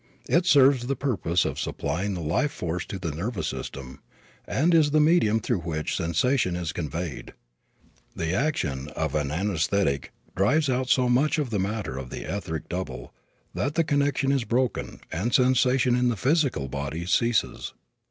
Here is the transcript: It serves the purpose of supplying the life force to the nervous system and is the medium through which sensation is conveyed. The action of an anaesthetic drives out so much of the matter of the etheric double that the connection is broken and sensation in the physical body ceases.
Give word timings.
It 0.27 0.47
serves 0.47 0.87
the 0.87 0.95
purpose 0.95 1.45
of 1.45 1.59
supplying 1.59 2.15
the 2.15 2.21
life 2.23 2.51
force 2.51 2.87
to 2.87 2.97
the 2.97 3.11
nervous 3.11 3.47
system 3.49 4.01
and 4.47 4.73
is 4.73 4.89
the 4.89 4.99
medium 4.99 5.39
through 5.39 5.59
which 5.59 5.95
sensation 5.95 6.55
is 6.55 6.73
conveyed. 6.73 7.35
The 8.15 8.33
action 8.33 8.87
of 8.95 9.13
an 9.13 9.29
anaesthetic 9.29 10.11
drives 10.35 10.71
out 10.71 10.89
so 10.89 11.07
much 11.07 11.37
of 11.37 11.51
the 11.51 11.59
matter 11.59 11.99
of 11.99 12.09
the 12.09 12.23
etheric 12.27 12.67
double 12.67 13.13
that 13.53 13.75
the 13.75 13.83
connection 13.83 14.31
is 14.31 14.43
broken 14.43 15.01
and 15.11 15.35
sensation 15.35 15.95
in 15.95 16.09
the 16.09 16.17
physical 16.17 16.67
body 16.67 17.05
ceases. 17.05 17.75